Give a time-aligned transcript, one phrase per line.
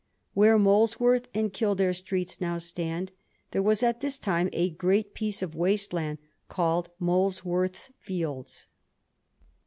[0.33, 3.11] Where Molesworth and Kildare Streets now stand
[3.51, 6.17] there was At this time a great piece of waste land
[6.49, 8.65] called Moles worth Fields.